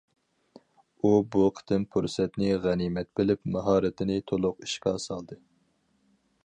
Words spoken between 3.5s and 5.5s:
ماھارىتىنى تولۇق ئىشقا سالدى.